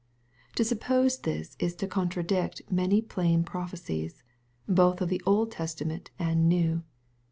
[0.55, 4.23] To suppose this is to contradict many plain prophecies,
[4.67, 6.81] both of the Old Testament and New.